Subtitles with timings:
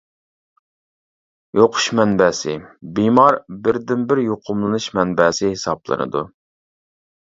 [1.59, 2.57] يۇقۇش مەنبەسى:
[3.01, 6.31] بىمار بىردىنبىر يۇقۇملىنىش مەنبەسى ھېسابلىنىدۇ.